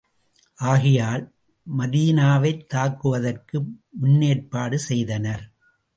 ஆகையால், 0.55 1.33
மதீனாவைத் 1.77 2.65
தாக்குவதற்கு 2.65 3.63
முன்னேற்பாடு 4.01 4.75
செய்தனர். 4.75 5.43